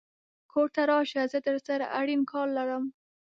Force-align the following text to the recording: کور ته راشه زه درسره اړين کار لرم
کور 0.51 0.67
ته 0.75 0.81
راشه 0.91 1.21
زه 1.33 1.39
درسره 1.47 1.85
اړين 1.99 2.21
کار 2.31 2.47
لرم 2.57 2.83